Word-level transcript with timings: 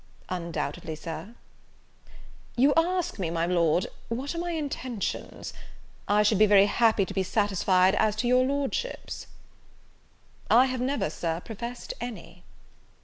"Undoubtedly, 0.29 0.95
Sir." 0.95 1.35
"You 2.55 2.73
ask 2.75 3.19
me, 3.19 3.29
my 3.29 3.45
Lord, 3.45 3.85
what 4.09 4.33
are 4.33 4.39
my 4.39 4.49
intentions? 4.49 5.53
I 6.07 6.23
should 6.23 6.39
be 6.39 6.47
very 6.47 6.65
happy 6.65 7.05
to 7.05 7.13
be 7.13 7.21
satisfied 7.21 7.93
as 7.93 8.15
to 8.15 8.27
your 8.27 8.43
Lordship's." 8.43 9.27
"I 10.49 10.65
have 10.65 10.81
never, 10.81 11.11
Sir, 11.11 11.39
professed 11.45 11.93
any." 12.01 12.43